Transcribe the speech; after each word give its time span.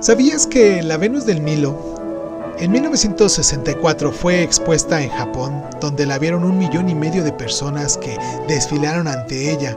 ¿Sabías 0.00 0.46
que 0.46 0.80
la 0.84 0.96
Venus 0.96 1.26
del 1.26 1.40
Milo 1.40 2.54
en 2.60 2.70
1964 2.70 4.12
fue 4.12 4.44
expuesta 4.44 5.02
en 5.02 5.10
Japón, 5.10 5.64
donde 5.80 6.06
la 6.06 6.20
vieron 6.20 6.44
un 6.44 6.56
millón 6.56 6.88
y 6.88 6.94
medio 6.94 7.24
de 7.24 7.32
personas 7.32 7.98
que 7.98 8.16
desfilaron 8.46 9.08
ante 9.08 9.50
ella 9.50 9.76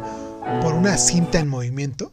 por 0.61 0.75
una 0.75 0.99
cinta 0.99 1.39
en 1.39 1.47
movimiento? 1.47 2.11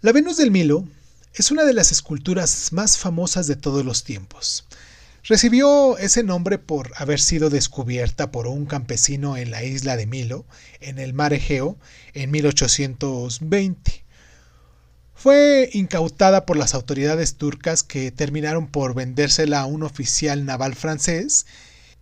La 0.00 0.10
Venus 0.10 0.36
del 0.36 0.50
Milo 0.50 0.84
es 1.32 1.52
una 1.52 1.62
de 1.62 1.74
las 1.74 1.92
esculturas 1.92 2.72
más 2.72 2.98
famosas 2.98 3.46
de 3.46 3.54
todos 3.54 3.84
los 3.84 4.02
tiempos. 4.02 4.66
Recibió 5.22 5.96
ese 5.96 6.24
nombre 6.24 6.58
por 6.58 6.90
haber 6.96 7.20
sido 7.20 7.50
descubierta 7.50 8.32
por 8.32 8.48
un 8.48 8.66
campesino 8.66 9.36
en 9.36 9.52
la 9.52 9.62
isla 9.62 9.96
de 9.96 10.06
Milo, 10.06 10.44
en 10.80 10.98
el 10.98 11.14
mar 11.14 11.32
Egeo, 11.34 11.78
en 12.14 12.32
1820. 12.32 14.02
Fue 15.22 15.70
incautada 15.72 16.46
por 16.46 16.56
las 16.56 16.74
autoridades 16.74 17.36
turcas 17.36 17.84
que 17.84 18.10
terminaron 18.10 18.66
por 18.66 18.92
vendérsela 18.92 19.60
a 19.60 19.66
un 19.66 19.84
oficial 19.84 20.44
naval 20.44 20.74
francés 20.74 21.46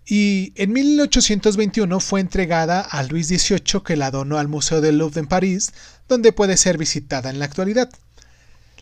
y 0.07 0.55
en 0.57 0.73
1821 0.73 2.01
fue 2.01 2.21
entregada 2.21 2.81
a 2.81 3.03
Luis 3.03 3.29
XVIII 3.29 3.83
que 3.85 3.97
la 3.97 4.11
donó 4.11 4.39
al 4.39 4.49
Museo 4.49 4.81
del 4.81 4.97
Louvre 4.97 5.21
en 5.21 5.27
París, 5.27 5.75
donde 6.09 6.33
puede 6.33 6.57
ser 6.57 6.79
visitada 6.79 7.29
en 7.29 7.39
la 7.39 7.45
actualidad. 7.45 7.91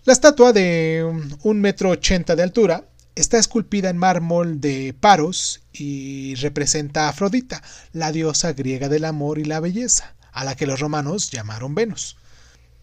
La 0.04 0.12
estatua 0.12 0.52
de 0.52 1.04
un 1.42 1.60
metro 1.60 1.90
ochenta 1.90 2.36
de 2.36 2.44
altura 2.44 2.84
está 3.16 3.38
esculpida 3.38 3.90
en 3.90 3.98
mármol 3.98 4.60
de 4.60 4.94
Paros 5.00 5.62
y 5.72 6.36
representa 6.36 7.06
a 7.06 7.08
Afrodita, 7.08 7.60
la 7.92 8.12
diosa 8.12 8.52
griega 8.52 8.88
del 8.88 9.04
amor 9.04 9.40
y 9.40 9.44
la 9.44 9.58
belleza, 9.58 10.14
a 10.30 10.44
la 10.44 10.54
que 10.54 10.68
los 10.68 10.78
romanos 10.78 11.32
llamaron 11.32 11.74
Venus. 11.74 12.16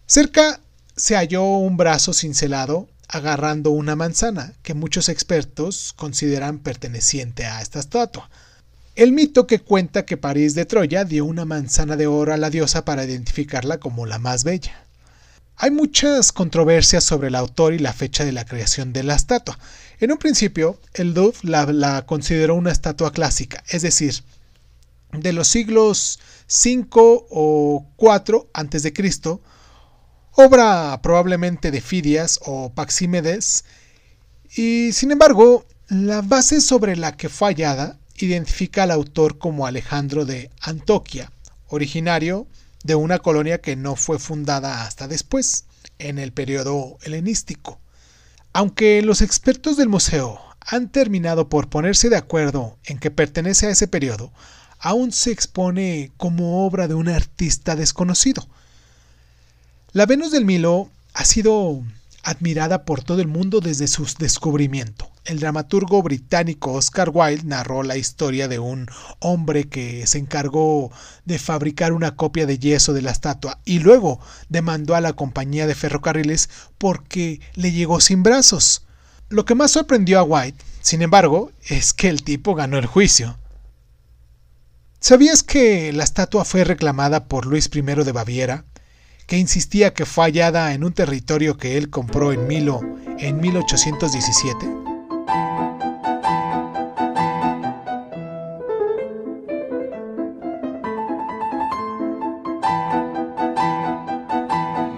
Cerca 0.04 0.60
se 0.96 1.14
halló 1.14 1.44
un 1.44 1.76
brazo 1.76 2.14
cincelado 2.14 2.88
agarrando 3.08 3.70
una 3.70 3.94
manzana 3.94 4.54
que 4.62 4.74
muchos 4.74 5.08
expertos 5.08 5.92
consideran 5.94 6.58
perteneciente 6.58 7.44
a 7.44 7.60
esta 7.60 7.78
estatua. 7.78 8.30
El 8.96 9.12
mito 9.12 9.46
que 9.46 9.60
cuenta 9.60 10.06
que 10.06 10.16
París 10.16 10.54
de 10.54 10.64
Troya 10.64 11.04
dio 11.04 11.26
una 11.26 11.44
manzana 11.44 11.96
de 11.96 12.06
oro 12.06 12.32
a 12.32 12.38
la 12.38 12.48
diosa 12.48 12.84
para 12.84 13.04
identificarla 13.04 13.78
como 13.78 14.06
la 14.06 14.18
más 14.18 14.42
bella. 14.42 14.86
Hay 15.56 15.70
muchas 15.70 16.32
controversias 16.32 17.04
sobre 17.04 17.28
el 17.28 17.34
autor 17.34 17.74
y 17.74 17.78
la 17.78 17.92
fecha 17.92 18.24
de 18.24 18.32
la 18.32 18.46
creación 18.46 18.92
de 18.92 19.02
la 19.02 19.14
estatua. 19.14 19.58
En 20.00 20.12
un 20.12 20.18
principio, 20.18 20.80
el 20.94 21.12
Louvre 21.12 21.38
la, 21.42 21.66
la 21.66 22.06
consideró 22.06 22.54
una 22.54 22.72
estatua 22.72 23.12
clásica, 23.12 23.62
es 23.68 23.82
decir, 23.82 24.14
de 25.12 25.32
los 25.32 25.48
siglos 25.48 26.18
5 26.46 27.26
o 27.30 27.86
4 27.96 28.50
a.C., 28.52 28.92
obra 30.36 31.00
probablemente 31.02 31.70
de 31.70 31.80
Fidias 31.80 32.40
o 32.44 32.70
Paxímedes, 32.72 33.64
y 34.54 34.92
sin 34.92 35.10
embargo, 35.10 35.64
la 35.88 36.20
base 36.20 36.60
sobre 36.60 36.94
la 36.96 37.16
que 37.16 37.28
fue 37.28 37.48
hallada 37.48 37.98
identifica 38.18 38.82
al 38.82 38.90
autor 38.90 39.38
como 39.38 39.66
Alejandro 39.66 40.26
de 40.26 40.50
Antoquia, 40.60 41.32
originario 41.68 42.46
de 42.84 42.94
una 42.94 43.18
colonia 43.18 43.60
que 43.60 43.76
no 43.76 43.96
fue 43.96 44.18
fundada 44.18 44.84
hasta 44.84 45.08
después, 45.08 45.64
en 45.98 46.18
el 46.18 46.32
periodo 46.32 46.98
helenístico. 47.02 47.80
Aunque 48.52 49.00
los 49.02 49.22
expertos 49.22 49.76
del 49.78 49.88
museo 49.88 50.38
han 50.60 50.90
terminado 50.90 51.48
por 51.48 51.68
ponerse 51.68 52.10
de 52.10 52.16
acuerdo 52.16 52.78
en 52.84 52.98
que 52.98 53.10
pertenece 53.10 53.66
a 53.66 53.70
ese 53.70 53.88
periodo, 53.88 54.32
aún 54.78 55.12
se 55.12 55.30
expone 55.30 56.12
como 56.18 56.66
obra 56.66 56.88
de 56.88 56.94
un 56.94 57.08
artista 57.08 57.74
desconocido, 57.74 58.46
la 59.96 60.04
Venus 60.04 60.30
del 60.30 60.44
Milo 60.44 60.90
ha 61.14 61.24
sido 61.24 61.82
admirada 62.22 62.84
por 62.84 63.02
todo 63.02 63.22
el 63.22 63.28
mundo 63.28 63.60
desde 63.60 63.88
su 63.88 64.06
descubrimiento. 64.18 65.08
El 65.24 65.40
dramaturgo 65.40 66.02
británico 66.02 66.74
Oscar 66.74 67.08
Wilde 67.14 67.44
narró 67.46 67.82
la 67.82 67.96
historia 67.96 68.46
de 68.46 68.58
un 68.58 68.88
hombre 69.20 69.70
que 69.70 70.06
se 70.06 70.18
encargó 70.18 70.92
de 71.24 71.38
fabricar 71.38 71.94
una 71.94 72.14
copia 72.14 72.44
de 72.44 72.58
yeso 72.58 72.92
de 72.92 73.00
la 73.00 73.10
estatua 73.10 73.58
y 73.64 73.78
luego 73.78 74.20
demandó 74.50 74.96
a 74.96 75.00
la 75.00 75.14
compañía 75.14 75.66
de 75.66 75.74
ferrocarriles 75.74 76.50
porque 76.76 77.40
le 77.54 77.72
llegó 77.72 78.02
sin 78.02 78.22
brazos. 78.22 78.84
Lo 79.30 79.46
que 79.46 79.54
más 79.54 79.70
sorprendió 79.70 80.18
a 80.18 80.24
White, 80.24 80.62
sin 80.82 81.00
embargo, 81.00 81.52
es 81.70 81.94
que 81.94 82.10
el 82.10 82.22
tipo 82.22 82.54
ganó 82.54 82.76
el 82.76 82.84
juicio. 82.84 83.38
¿Sabías 85.00 85.42
que 85.42 85.90
la 85.94 86.04
estatua 86.04 86.44
fue 86.44 86.64
reclamada 86.64 87.24
por 87.24 87.46
Luis 87.46 87.70
I 87.74 87.80
de 87.80 88.12
Baviera? 88.12 88.66
Que 89.26 89.38
insistía 89.38 89.92
que 89.92 90.06
fue 90.06 90.24
hallada 90.24 90.72
en 90.72 90.84
un 90.84 90.92
territorio 90.92 91.56
que 91.56 91.76
él 91.76 91.90
compró 91.90 92.32
en 92.32 92.46
Milo 92.46 92.80
en 93.18 93.40
1817? 93.40 94.75